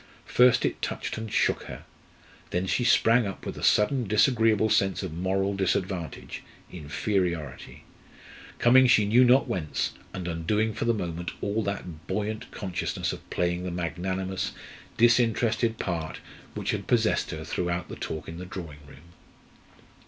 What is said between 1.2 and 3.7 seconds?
shook her; then she sprang up with a